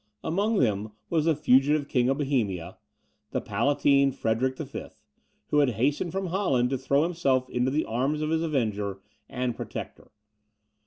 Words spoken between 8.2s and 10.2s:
of his avenger and protector.